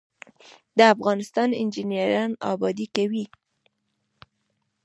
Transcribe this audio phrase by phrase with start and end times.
[0.77, 3.25] د افغانستان انجنیران ابادي کوي